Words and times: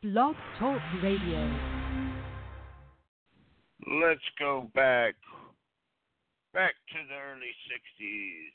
Blog 0.00 0.36
Talk 0.60 0.80
Radio. 1.02 1.58
Let's 4.00 4.22
go 4.38 4.70
back, 4.72 5.16
back 6.54 6.74
to 6.92 6.98
the 7.08 7.16
early 7.16 7.50
60s 7.66 8.54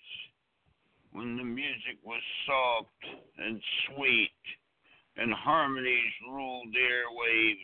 when 1.12 1.36
the 1.36 1.44
music 1.44 1.98
was 2.02 2.22
soft 2.48 2.88
and 3.40 3.62
sweet 3.86 4.32
and 5.18 5.34
harmonies 5.34 6.14
ruled 6.32 6.72
the 6.72 6.80
airwaves. 6.80 7.58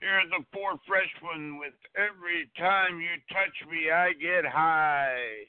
Here 0.00 0.08
are 0.08 0.26
the 0.38 0.46
four 0.50 0.80
freshmen 0.88 1.58
with 1.58 1.74
Every 1.94 2.48
Time 2.56 3.02
You 3.02 3.20
Touch 3.28 3.68
Me, 3.70 3.90
I 3.90 4.14
Get 4.14 4.46
High. 4.50 5.46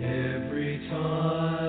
Every 0.00 0.88
time. 0.88 1.63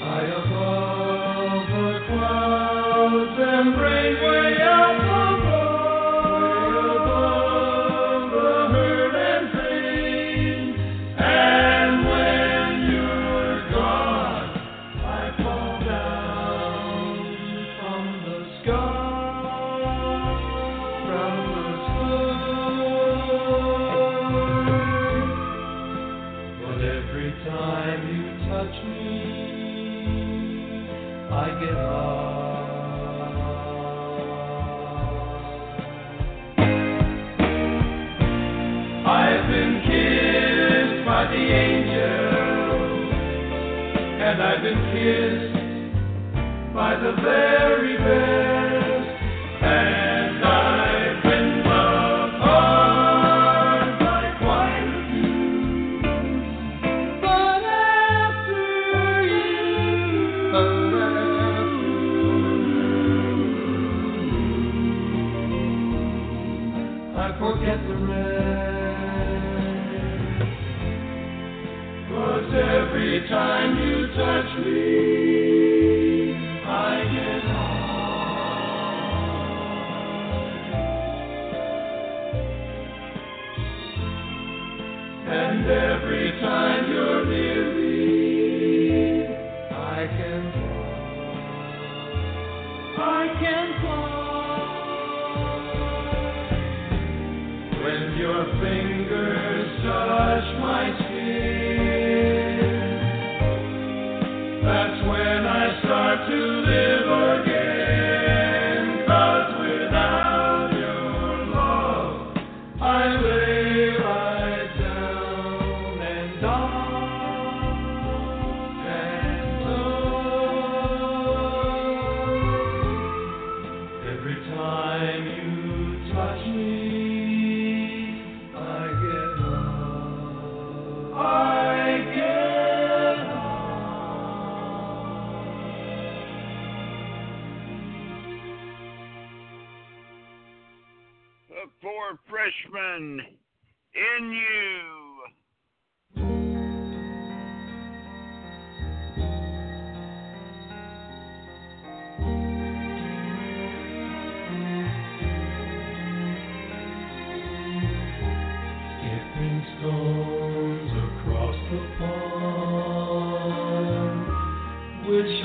I 0.02 0.22
above 0.42 1.68
the 1.70 1.92
clouds 2.08 3.40
and 3.40 3.68
rainbows. 3.80 4.45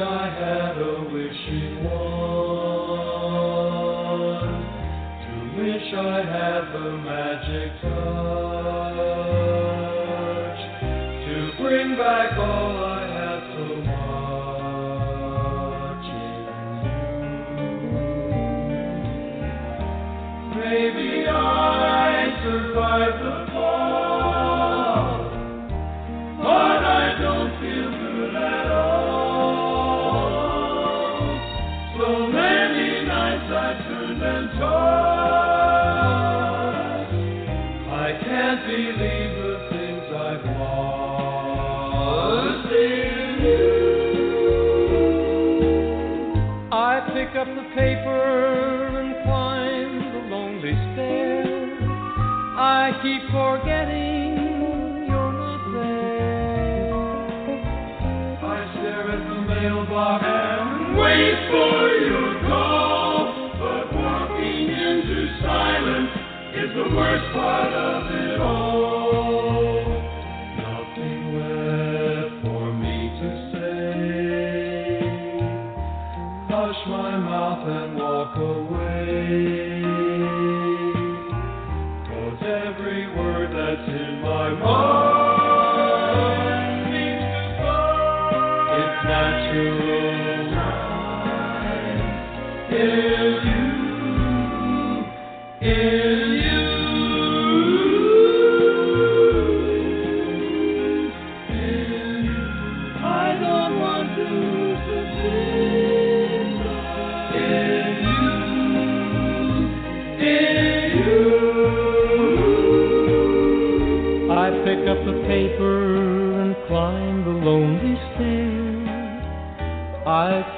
I 0.03 0.31
had 0.31 0.79
a 0.79 1.03
wishing 1.13 1.85
wand, 1.85 2.01
to 5.23 5.33
wish 5.61 5.93
I 5.93 6.23
had 6.23 6.75
a 6.75 6.97
magic 6.97 7.71
touch. 7.83 8.50
I 52.63 52.93
keep 53.01 53.23
forgetting 53.31 54.37
you're 55.09 55.33
not 55.33 55.73
there. 55.73 56.93
I 58.45 58.77
stare 58.77 59.11
at 59.13 59.29
the 59.31 59.41
mailbox 59.49 60.25
and 60.27 60.95
wait 60.99 61.49
for 61.49 61.89
your 62.05 62.41
call. 62.51 63.33
But 63.59 63.97
walking 63.97 64.69
into 64.69 65.41
silence 65.41 66.11
is 66.55 66.69
the 66.77 66.95
worst 66.95 67.33
part 67.33 67.73
of 67.73 68.13
it 68.13 68.41
all. 68.43 68.70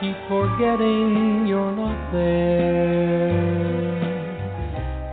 keep 0.03 0.17
forgetting 0.29 1.47
you're 1.47 1.71
not 1.71 2.13
there. 2.13 3.23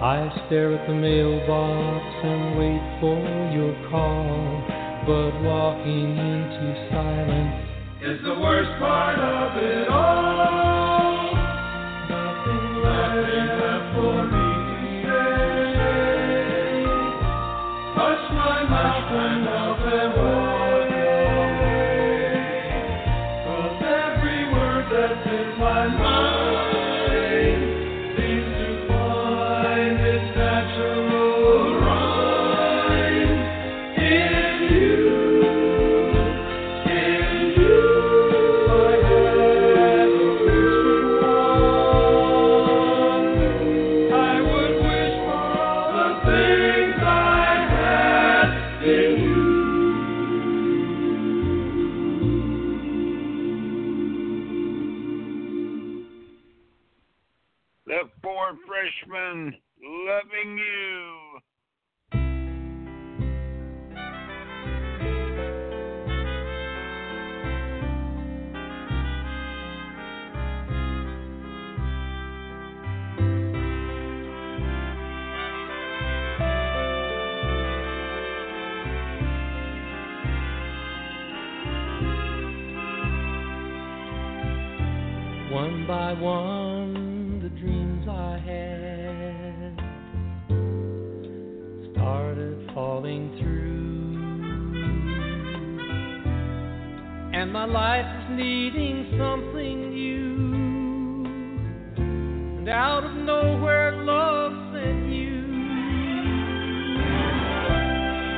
I 0.01 0.17
stare 0.47 0.73
at 0.73 0.87
the 0.87 0.95
mailbox 0.95 2.05
and 2.23 2.57
wait 2.57 2.81
for 2.99 3.19
your 3.53 3.75
call, 3.91 4.63
but 5.05 5.43
walking 5.43 6.17
into 6.17 6.89
silence 6.89 7.69
is 8.01 8.19
the 8.23 8.33
worst 8.33 8.79
part 8.79 9.19
of 9.19 9.61
it 9.61 9.87
all. 9.89 10.78
falling 92.99 93.31
through. 93.39 93.79
And 97.33 97.53
my 97.53 97.65
life 97.65 98.05
is 98.23 98.37
needing 98.37 99.05
something 99.17 99.89
new. 99.91 101.25
And 102.57 102.67
out 102.67 103.05
of 103.05 103.15
nowhere, 103.15 104.03
love 104.03 104.51
sent 104.73 105.11
you. 105.11 105.39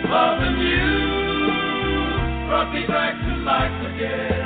Loving 0.10 0.60
you 0.60 0.92
brought 2.48 2.72
me 2.74 2.86
back 2.88 3.16
to 3.20 3.36
life 3.44 3.96
again. 3.96 4.41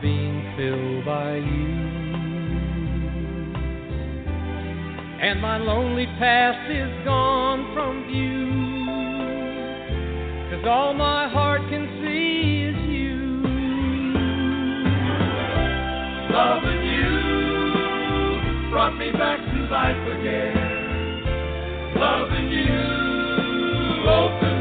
being 0.00 0.54
filled 0.56 1.04
by 1.04 1.36
you. 1.36 1.94
And 5.20 5.40
my 5.40 5.56
lonely 5.58 6.06
past 6.18 6.70
is 6.70 7.04
gone 7.04 7.72
from 7.74 8.04
view. 8.06 8.44
Cause 10.50 10.64
all 10.68 10.94
my 10.94 11.28
heart 11.28 11.62
can 11.70 11.88
see 12.02 12.64
is 12.68 12.76
you. 12.88 13.14
Loving 16.30 16.82
you 16.94 17.34
brought 18.70 18.96
me 18.98 19.10
back 19.12 19.38
to 19.38 19.58
life 19.70 20.06
again. 20.18 20.74
Loving 21.96 22.48
you 22.50 23.04
opened 24.08 24.53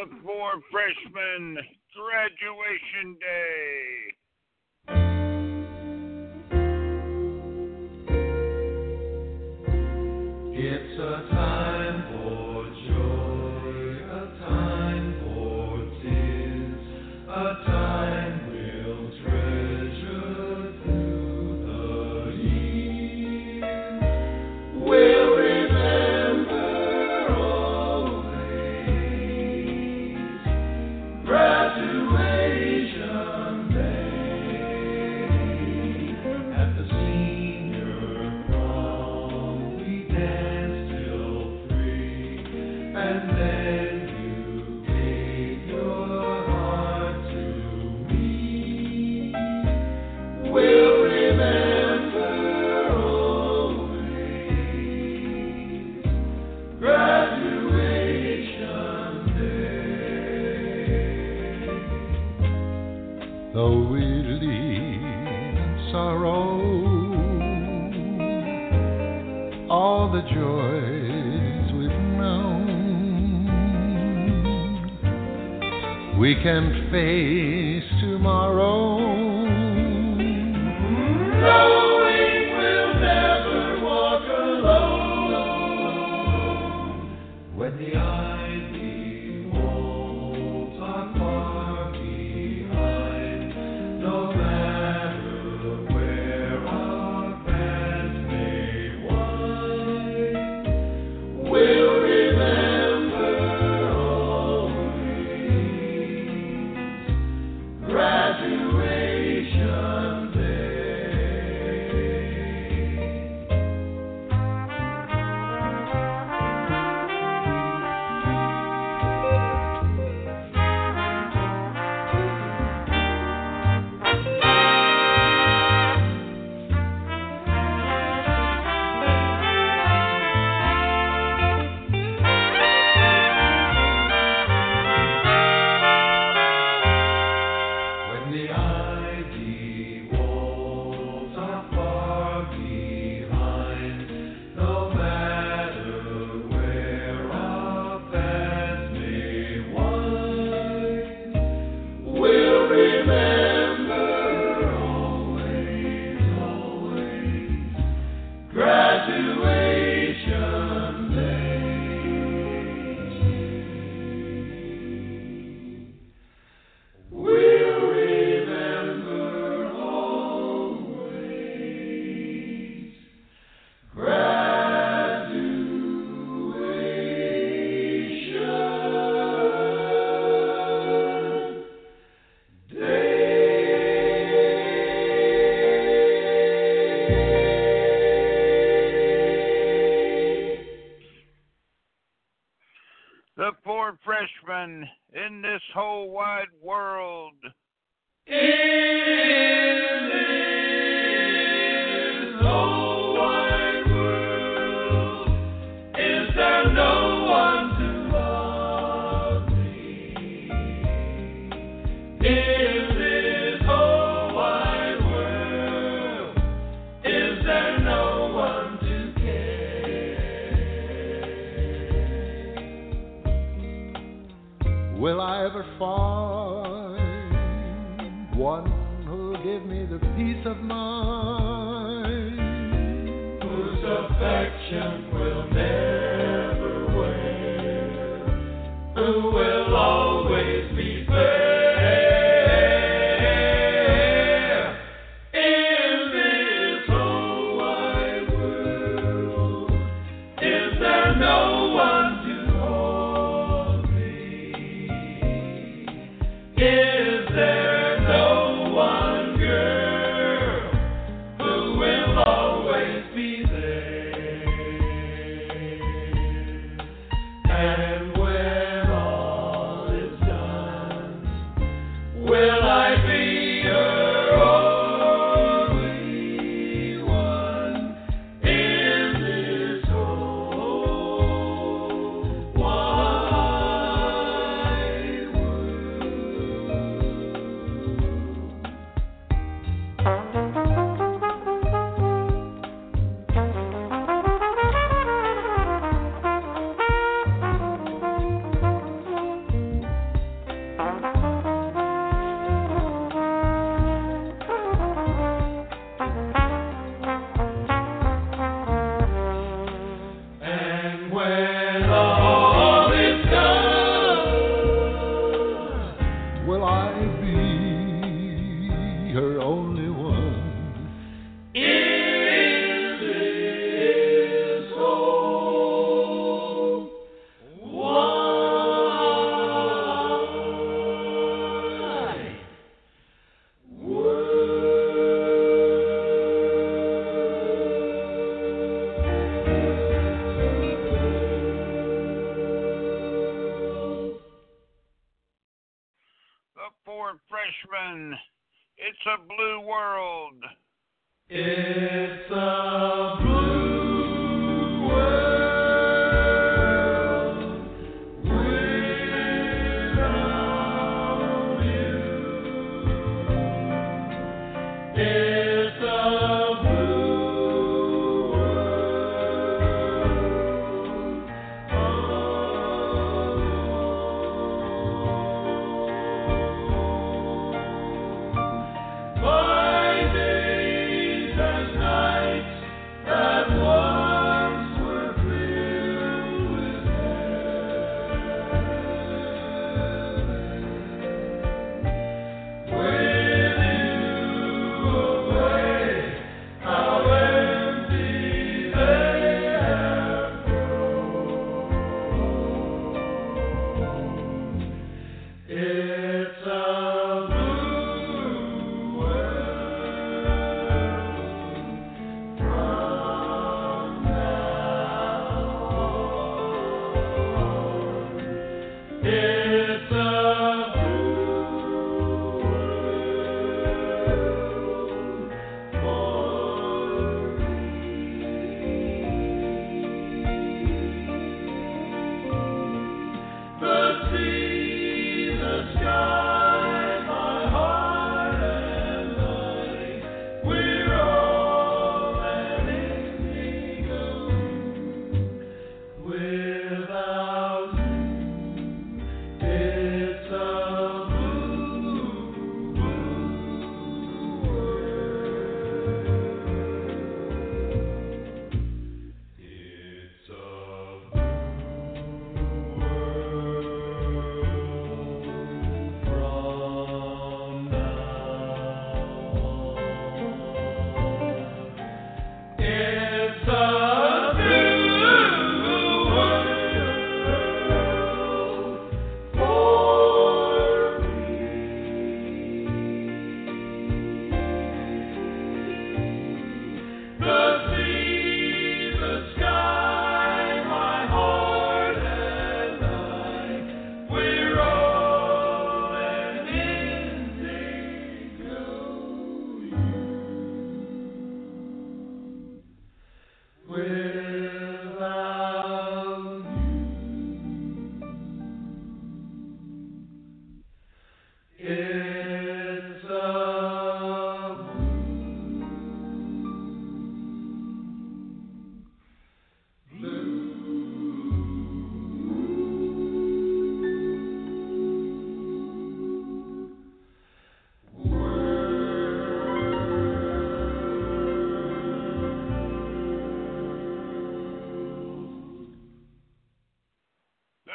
The 0.00 0.06
four 0.24 0.52
freshmen 0.72 1.58
graduation 1.92 3.18
day. 3.20 3.89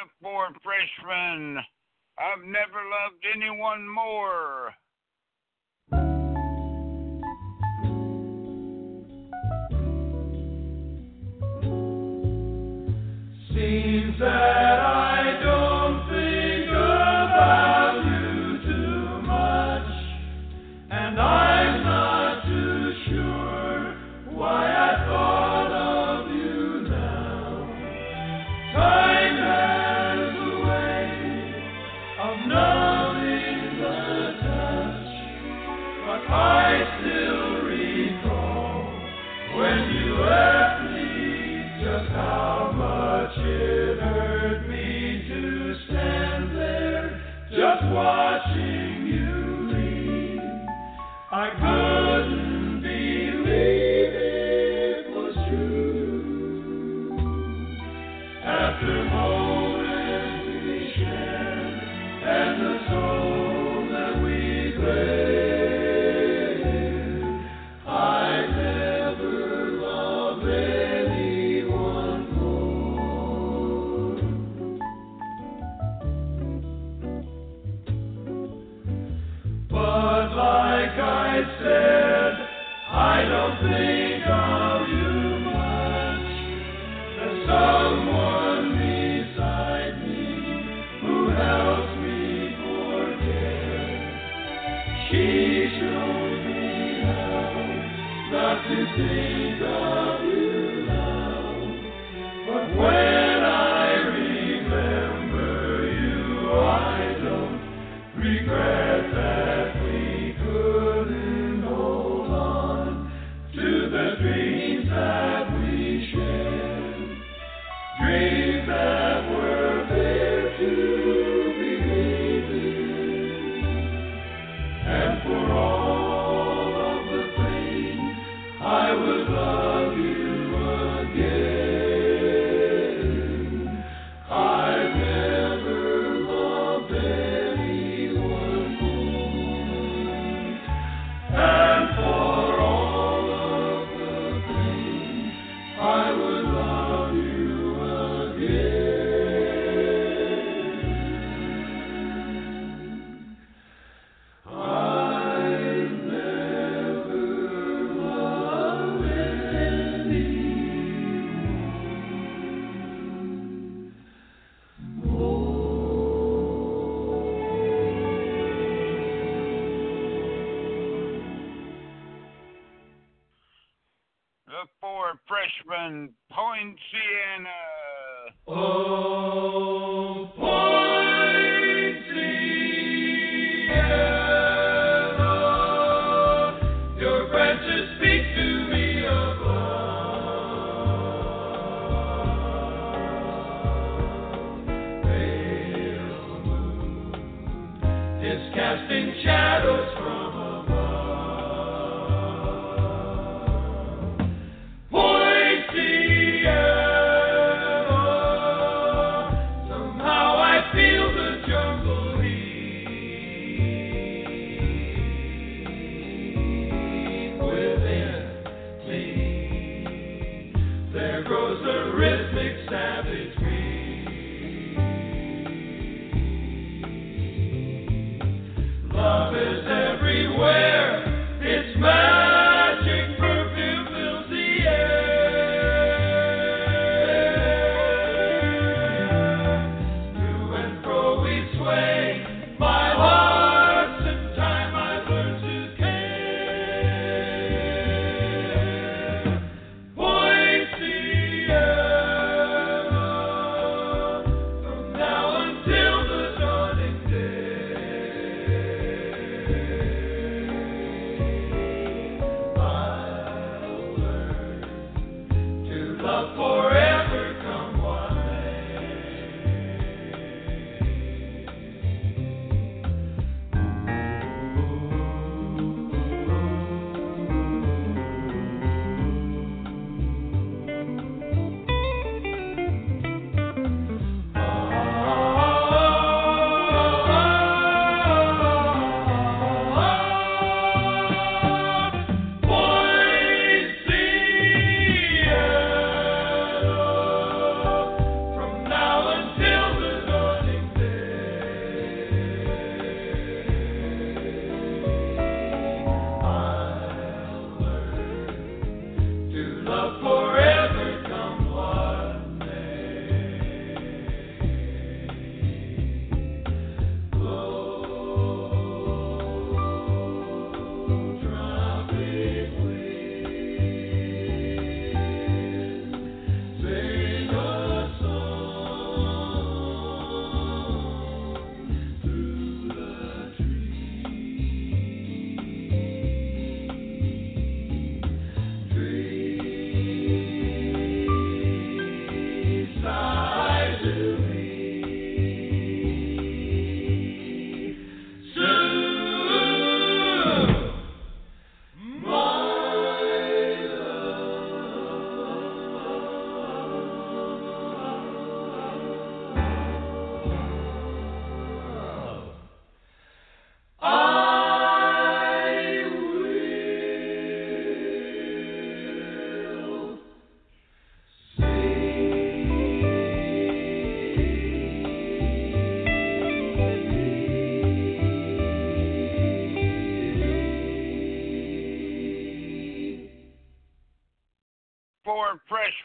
The 0.06 0.12
four 0.22 0.50
freshmen. 0.62 1.58
I've 2.20 2.46
never 2.46 2.78
loved 2.78 3.26
anyone 3.34 3.90
more. 3.90 4.72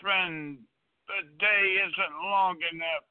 Freshmen, 0.00 0.58
the 1.08 1.28
day 1.38 1.76
isn't 1.84 2.16
long 2.24 2.56
enough. 2.72 3.04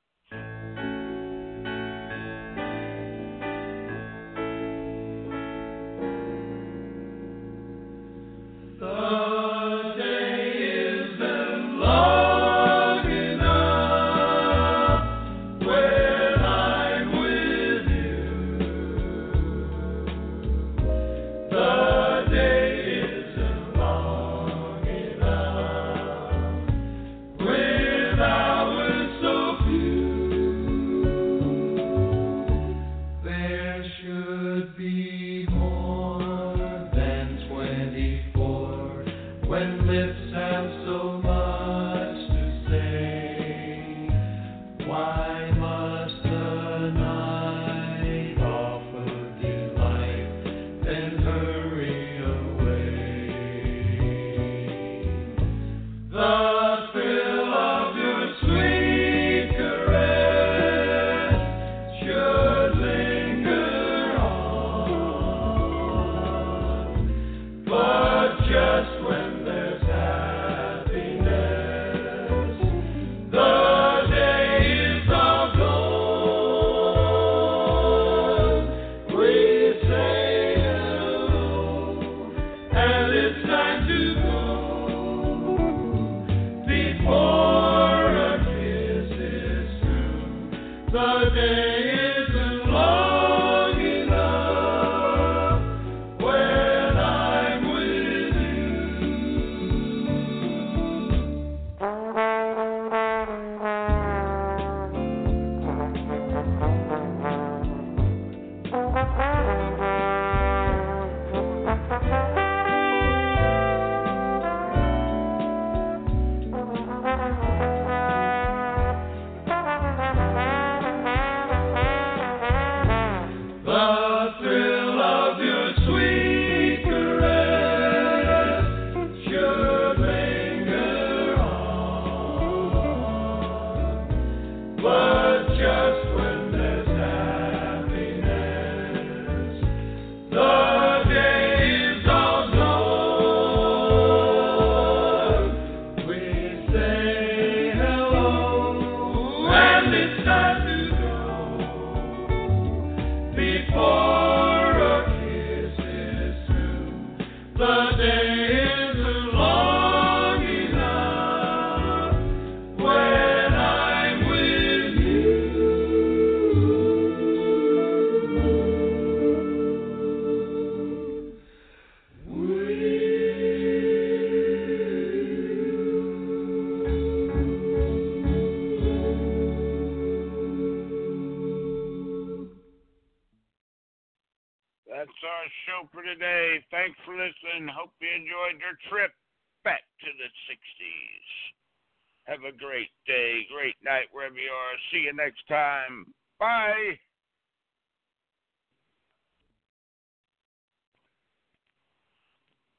So 40.86 41.18